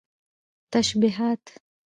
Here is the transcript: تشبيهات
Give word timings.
تشبيهات 0.73 1.43